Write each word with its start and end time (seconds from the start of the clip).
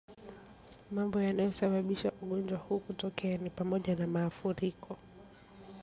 Mambo 0.91 1.21
yanayosababisha 1.21 2.09
ugonjwa 2.21 2.57
huu 2.57 2.79
kutokea 2.79 3.37
ni 3.37 3.49
pamoja 3.49 3.95
na 3.95 4.07
maafuriko 4.07 4.97